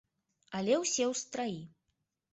[0.59, 1.61] Але ўсе ў страі.